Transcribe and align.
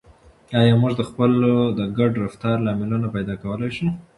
آیا 0.59 0.73
موږ 0.81 0.93
د 0.97 1.01
خلکو 1.11 1.55
د 1.79 1.81
ګډ 1.97 2.11
رفتار 2.23 2.57
لاملونه 2.67 3.07
پیدا 3.15 3.33
کولای 3.43 3.69
شو؟ 3.77 3.87